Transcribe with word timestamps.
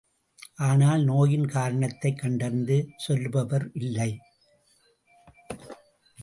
ஆனால் 0.55 1.03
நோயின் 1.03 1.45
காரணத்தைக் 1.45 2.17
கண்டறிந்து 2.17 2.89
சொல்லுபவர் 3.07 3.69
இல்லை. 3.73 4.19